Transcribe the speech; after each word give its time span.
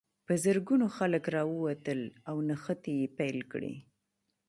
په 0.25 0.33
زرګونو 0.43 0.85
خلک 0.97 1.23
راووتل 1.35 1.99
او 2.29 2.35
نښتې 2.47 2.93
یې 2.99 3.07
پیل 3.17 3.39
کړې. 3.51 3.73